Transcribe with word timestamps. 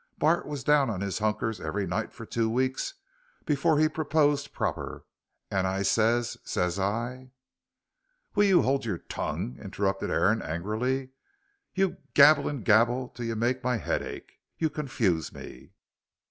Bart 0.17 0.47
was 0.47 0.63
down 0.63 0.89
on 0.89 1.01
his 1.01 1.19
hunkers 1.19 1.61
every 1.61 1.85
night 1.85 2.11
for 2.11 2.25
two 2.25 2.49
weeks 2.49 2.95
before 3.45 3.77
he 3.77 3.87
proposed 3.87 4.51
proper, 4.51 5.05
and 5.51 5.67
I 5.67 5.83
ses, 5.83 6.37
ses 6.43 6.79
I" 6.79 7.29
"Will 8.33 8.45
you 8.45 8.61
hold 8.63 8.83
your 8.83 8.97
tongue?" 8.97 9.59
interrupted 9.61 10.09
Aaron, 10.09 10.41
angrily; 10.41 11.09
"you 11.75 11.97
gabble 12.15 12.51
gabble 12.61 13.09
till 13.09 13.27
you 13.27 13.35
make 13.35 13.63
my 13.63 13.77
head 13.77 14.01
ache. 14.01 14.39
You 14.57 14.71
confuse 14.71 15.31
me." 15.31 15.69